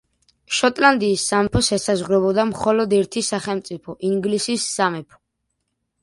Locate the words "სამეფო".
4.79-5.21